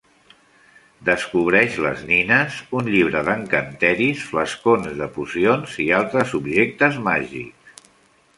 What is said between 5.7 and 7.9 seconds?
i altres objectes màgics.